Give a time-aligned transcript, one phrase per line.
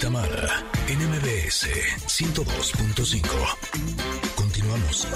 [0.00, 1.68] Tamara en MBS
[2.06, 3.20] 102.5.
[4.34, 5.06] Continuamos.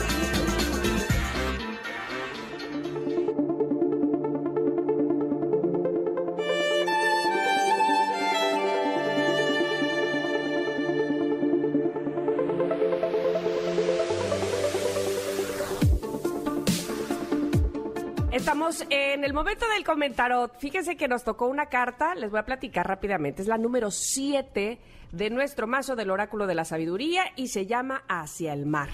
[18.44, 20.50] Estamos en el momento del comentario.
[20.58, 23.40] Fíjense que nos tocó una carta, les voy a platicar rápidamente.
[23.40, 24.78] Es la número 7
[25.12, 28.90] de nuestro mazo del oráculo de la sabiduría y se llama Hacia el mar.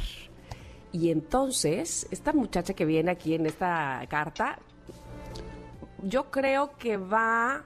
[0.92, 4.60] Y entonces, esta muchacha que viene aquí en esta carta,
[6.04, 7.64] yo creo que va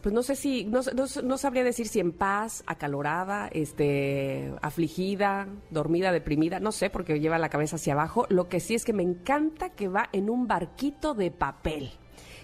[0.00, 0.80] pues no sé si, no,
[1.24, 7.38] no, sabría decir si en paz, acalorada, este, afligida, dormida, deprimida, no sé, porque lleva
[7.38, 8.26] la cabeza hacia abajo.
[8.28, 11.90] Lo que sí es que me encanta que va en un barquito de papel.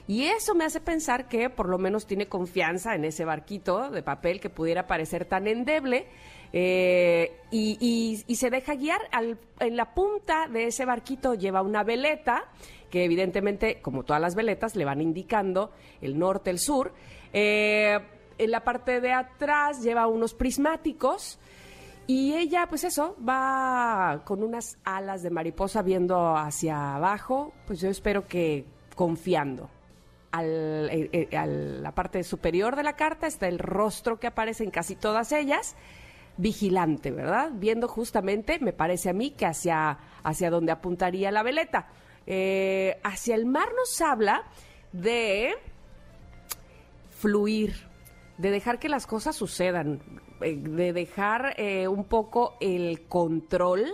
[0.06, 4.02] Y eso me hace pensar que por lo menos tiene confianza en ese barquito de
[4.02, 6.06] papel que pudiera parecer tan endeble.
[6.56, 12.44] Eh, y, se deja guiar al, en la punta de ese barquito lleva una veleta
[12.90, 16.92] que evidentemente como todas las veletas le van indicando el norte el sur
[17.32, 17.98] eh,
[18.38, 21.40] en la parte de atrás lleva unos prismáticos
[22.06, 27.88] y ella, pues eso, va con unas alas de mariposa viendo hacia abajo, pues yo
[27.88, 29.70] espero que confiando.
[30.30, 34.70] Al, eh, a la parte superior de la carta está el rostro que aparece en
[34.70, 35.76] casi todas ellas,
[36.36, 37.50] vigilante, ¿verdad?
[37.54, 41.88] Viendo justamente, me parece a mí, que hacia, hacia donde apuntaría la veleta.
[43.02, 44.44] hacia el mar nos habla
[44.92, 45.54] de
[47.24, 47.74] fluir,
[48.38, 50.00] de dejar que las cosas sucedan,
[50.40, 53.86] eh, de dejar eh, un poco el control,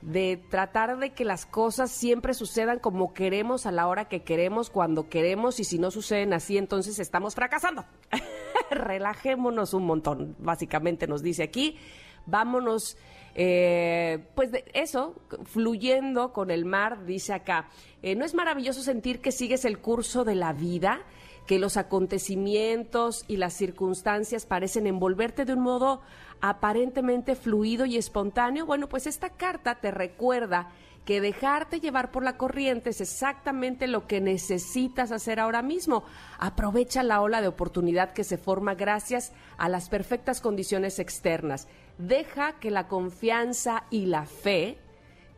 [0.00, 4.70] de tratar de que las cosas siempre sucedan como queremos, a la hora que queremos,
[4.70, 7.84] cuando queremos, y si no suceden así, entonces estamos fracasando.
[8.70, 11.78] Relajémonos un montón, básicamente nos dice aquí.
[12.26, 12.96] Vámonos,
[13.34, 15.14] eh, pues de eso,
[15.44, 17.68] fluyendo con el mar, dice acá.
[18.02, 21.00] ¿No es maravilloso sentir que sigues el curso de la vida?
[21.46, 26.02] Que los acontecimientos y las circunstancias parecen envolverte de un modo
[26.40, 30.70] aparentemente fluido y espontáneo, bueno, pues esta carta te recuerda
[31.06, 36.04] que dejarte llevar por la corriente es exactamente lo que necesitas hacer ahora mismo.
[36.36, 41.68] Aprovecha la ola de oportunidad que se forma gracias a las perfectas condiciones externas.
[41.96, 44.78] Deja que la confianza y la fe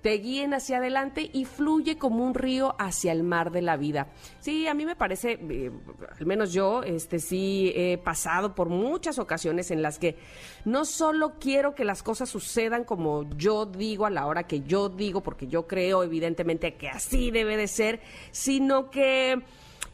[0.02, 4.08] te guíen hacia adelante y fluye como un río hacia el mar de la vida.
[4.40, 5.70] Sí, a mí me parece, eh,
[6.18, 10.16] al menos yo, este sí he pasado por muchas ocasiones en las que
[10.64, 14.88] no solo quiero que las cosas sucedan como yo digo a la hora que yo
[14.88, 18.00] digo, porque yo creo evidentemente que así debe de ser,
[18.30, 19.42] sino que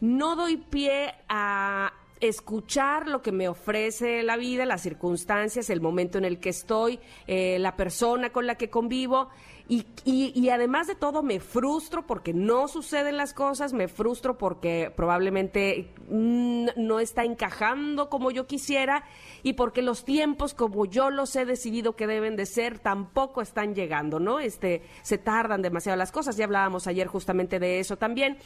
[0.00, 1.92] no doy pie a
[2.28, 7.00] escuchar lo que me ofrece la vida, las circunstancias, el momento en el que estoy,
[7.26, 9.28] eh, la persona con la que convivo
[9.66, 14.92] y, y, además de todo me frustro porque no suceden las cosas, me frustro porque
[14.94, 19.04] probablemente no está encajando como yo quisiera
[19.42, 23.74] y porque los tiempos como yo los he decidido que deben de ser tampoco están
[23.74, 24.38] llegando, ¿no?
[24.38, 28.36] Este, se tardan demasiado las cosas, ya hablábamos ayer justamente de eso también.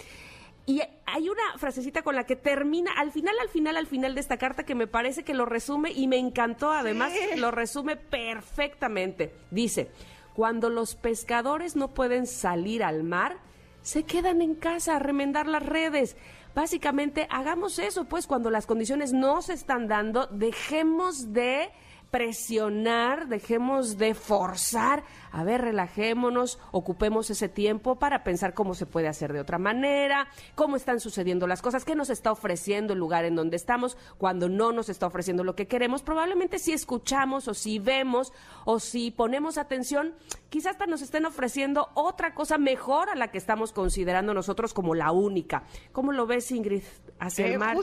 [0.68, 4.20] Y hay una frasecita con la que termina, al final, al final, al final de
[4.20, 9.32] esta carta que me parece que lo resume y me encantó, además, lo resume perfectamente.
[9.50, 9.90] Dice,
[10.34, 13.38] cuando los pescadores no pueden salir al mar,
[13.80, 16.18] se quedan en casa a remendar las redes.
[16.54, 21.70] Básicamente, hagamos eso, pues cuando las condiciones no se están dando, dejemos de
[22.10, 25.02] presionar, dejemos de forzar.
[25.32, 30.28] A ver, relajémonos, ocupemos ese tiempo para pensar cómo se puede hacer de otra manera,
[30.54, 34.48] cómo están sucediendo las cosas, qué nos está ofreciendo el lugar en donde estamos cuando
[34.48, 36.02] no nos está ofreciendo lo que queremos.
[36.02, 38.32] Probablemente si escuchamos o si vemos
[38.64, 40.14] o si ponemos atención,
[40.48, 44.94] quizás hasta nos estén ofreciendo otra cosa mejor a la que estamos considerando nosotros como
[44.94, 45.64] la única.
[45.92, 46.82] ¿Cómo lo ves, Ingrid?
[47.18, 47.76] Hacia el eh, mar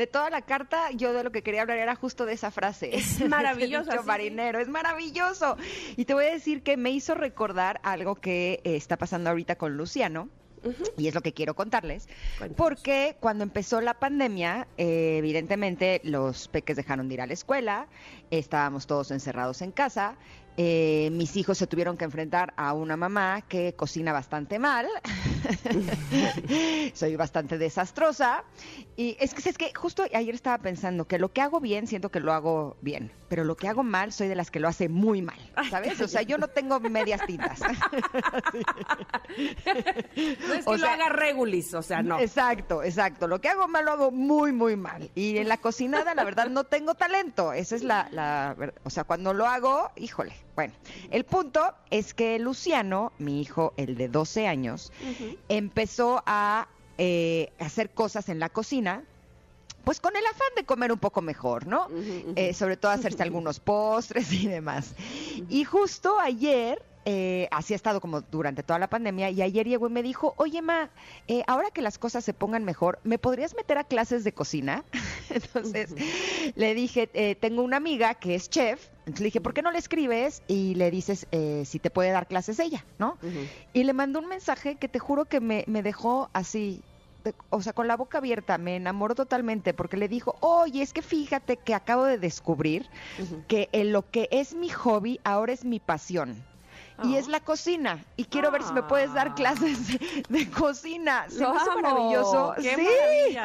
[0.00, 2.96] de toda la carta, yo de lo que quería hablar era justo de esa frase.
[2.96, 4.02] Es maravilloso.
[4.04, 5.58] marinero, es maravilloso.
[5.94, 9.56] Y te voy a decir que me hizo recordar algo que eh, está pasando ahorita
[9.56, 10.30] con Luciano.
[10.96, 12.06] Y es lo que quiero contarles.
[12.56, 17.86] Porque cuando empezó la pandemia, eh, evidentemente los peques dejaron de ir a la escuela,
[18.30, 20.16] estábamos todos encerrados en casa
[20.56, 24.86] eh, mis hijos se tuvieron que enfrentar a una mamá que cocina bastante mal.
[26.94, 28.44] Soy bastante desastrosa.
[28.96, 32.10] Y es que, es que justo ayer estaba pensando que lo que hago bien, siento
[32.10, 33.12] que lo hago bien.
[33.28, 35.38] Pero lo que hago mal, soy de las que lo hace muy mal.
[35.70, 36.00] ¿Sabes?
[36.00, 37.60] O sea, yo no tengo medias tintas.
[37.60, 37.68] no
[40.54, 42.18] es que lo haga regulis, o sea, no.
[42.18, 43.28] Exacto, exacto.
[43.28, 45.10] Lo que hago mal lo hago muy, muy mal.
[45.14, 47.52] Y en la cocinada, la verdad, no tengo talento.
[47.52, 50.74] Esa es la, la o sea, cuando lo hago, híjole, bueno,
[51.10, 51.60] el punto
[51.90, 54.92] es que Luciano, mi hijo, el de 12 años,
[55.48, 56.68] empezó a
[56.98, 59.04] eh, hacer cosas en la cocina
[59.84, 61.88] pues con el afán de comer un poco mejor, ¿no?
[62.36, 64.94] Eh, sobre todo hacerse algunos postres y demás.
[65.48, 69.86] Y justo ayer eh, así ha estado como durante toda la pandemia, y ayer llegó
[69.86, 70.90] y me dijo, oye, Ma,
[71.28, 74.84] eh, ahora que las cosas se pongan mejor, ¿me podrías meter a clases de cocina?
[75.30, 75.94] Entonces
[76.54, 79.70] le dije, eh, tengo una amiga que es chef, entonces le dije, ¿por qué no
[79.70, 81.26] le escribes y le dices
[81.64, 83.18] si te puede dar clases ella, ¿no?
[83.72, 86.82] Y le mandó un mensaje que te juro que me, me dejó así,
[87.50, 91.02] o sea, con la boca abierta, me enamoró totalmente porque le dijo, oye, es que
[91.02, 92.86] fíjate que acabo de descubrir
[93.48, 96.42] que en lo que es mi hobby ahora es mi pasión
[97.04, 98.04] y es la cocina.
[98.16, 99.98] Y quiero ver si me puedes dar clases
[100.28, 101.26] de, cocina.
[101.28, 102.54] Se me hizo maravilloso.
[102.58, 103.36] sí,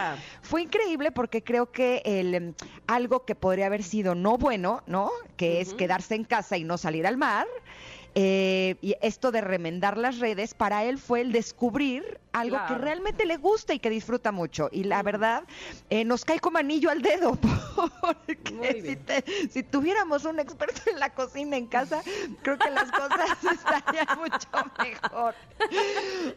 [0.42, 2.54] fue increíble porque creo que el, em,
[2.88, 5.12] algo que podría haber sido no bueno, ¿no?
[5.38, 7.48] Que es quedarse en casa y no salir al mar
[8.18, 13.26] eh, y esto de remendar las redes, para él fue el descubrir algo que realmente
[13.26, 14.70] le gusta y que disfruta mucho.
[14.72, 15.44] Y la verdad,
[15.90, 17.38] eh, nos cae como anillo al dedo,
[18.02, 22.02] porque si, si, tuviéramos un experto en la cocina en casa,
[22.42, 24.48] creo que las cosas estarían mucho
[24.80, 25.36] mejor.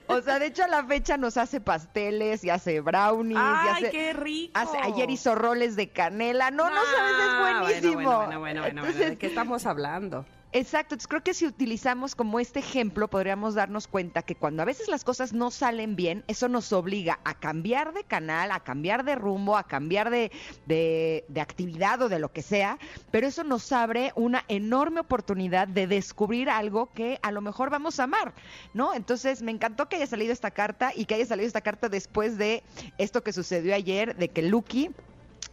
[0.09, 3.39] O sea, de hecho a la fecha nos hace pasteles y hace brownies.
[3.41, 4.61] ¡Ay, y hace, qué rico!
[4.83, 6.51] ayer hizo roles de canela.
[6.51, 7.95] No, no, sabes, es ah, buenísimo.
[7.95, 10.25] Bueno, bueno, bueno, bueno, ¿de qué estamos hablando?
[10.53, 14.65] Exacto, entonces creo que si utilizamos como este ejemplo podríamos darnos cuenta que cuando a
[14.65, 19.05] veces las cosas no salen bien, eso nos obliga a cambiar de canal, a cambiar
[19.05, 20.33] de rumbo, a cambiar de,
[20.65, 22.79] de, actividad o de lo que sea,
[23.11, 28.01] pero eso nos abre una enorme oportunidad de descubrir algo que a lo mejor vamos
[28.01, 28.33] a amar,
[28.73, 28.95] ¿no?
[28.95, 32.39] Entonces me encantó que haya salido esta carta y que haya salido esta carta después
[32.39, 32.63] de
[32.97, 34.93] esto que sucedió ayer, de que Lucky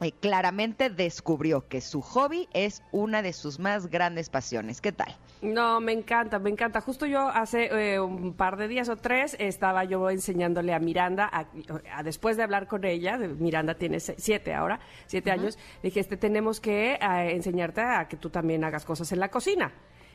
[0.02, 4.82] eh, claramente descubrió que su hobby es una de sus más grandes pasiones.
[4.82, 5.16] ¿Qué tal?
[5.42, 6.82] No, me encanta, me encanta.
[6.82, 11.30] Justo yo hace eh, un par de días o tres estaba yo enseñándole a Miranda,
[11.32, 16.60] a, después de hablar con ella, Miranda tiene siete ahora, siete años, dije, este, tenemos
[16.60, 16.98] que eh,
[17.32, 19.72] enseñarte a que tú también hagas cosas en la cocina.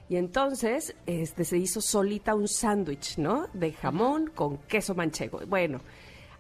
[0.09, 3.47] Y entonces este, se hizo solita un sándwich, ¿no?
[3.53, 5.41] De jamón con queso manchego.
[5.47, 5.81] Bueno,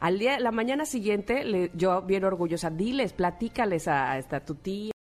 [0.00, 4.92] al día, la mañana siguiente, le, yo bien orgullosa, diles, platícales a, a, tu tía